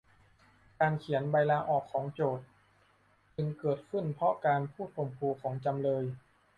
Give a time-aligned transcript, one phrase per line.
[0.79, 2.45] การเขียนใบลาออกของโจทก์
[3.35, 6.03] จึงเกิดขึ้นเพราะการพูดข่มขู่ของจำเลย